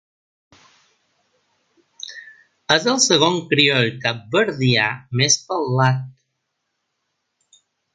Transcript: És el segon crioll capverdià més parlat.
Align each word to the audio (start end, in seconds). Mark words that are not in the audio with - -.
És 2.77 2.89
el 2.95 2.99
segon 3.05 3.39
crioll 3.53 3.93
capverdià 4.09 4.91
més 5.23 5.41
parlat. 5.53 6.05